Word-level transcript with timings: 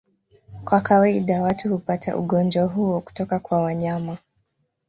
Kwa 0.65 0.81
kawaida 0.81 1.41
watu 1.41 1.69
hupata 1.69 2.17
ugonjwa 2.17 2.65
huo 2.65 3.01
kutoka 3.01 3.39
kwa 3.39 3.61
wanyama. 3.61 4.17